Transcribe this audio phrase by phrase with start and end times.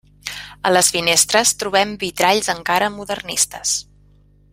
[0.69, 3.75] A les finestres trobem vitralls encara modernistes.